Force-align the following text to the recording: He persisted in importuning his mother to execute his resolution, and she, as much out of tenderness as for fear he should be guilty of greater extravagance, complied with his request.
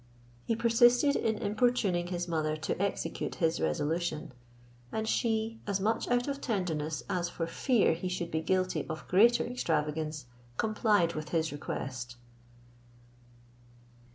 He 0.45 0.55
persisted 0.55 1.15
in 1.15 1.37
importuning 1.37 2.07
his 2.07 2.27
mother 2.27 2.57
to 2.57 2.81
execute 2.81 3.35
his 3.35 3.61
resolution, 3.61 4.33
and 4.91 5.07
she, 5.07 5.61
as 5.67 5.79
much 5.79 6.07
out 6.07 6.27
of 6.27 6.41
tenderness 6.41 7.03
as 7.07 7.29
for 7.29 7.45
fear 7.45 7.93
he 7.93 8.09
should 8.09 8.31
be 8.31 8.41
guilty 8.41 8.83
of 8.89 9.07
greater 9.07 9.45
extravagance, 9.45 10.25
complied 10.57 11.13
with 11.13 11.29
his 11.29 11.51
request. 11.51 12.15